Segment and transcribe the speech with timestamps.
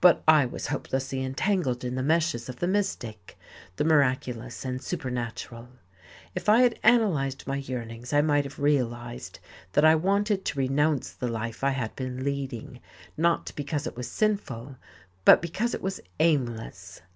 [0.00, 3.36] But I was hopelessly entangled in the meshes of the mystic,
[3.74, 5.68] the miraculous and supernatural.
[6.32, 9.40] If I had analyzed my yearnings, I might have realized
[9.72, 12.78] that I wanted to renounce the life I had been leading,
[13.16, 14.76] not because it was sinful,
[15.24, 17.00] but because it was aimless.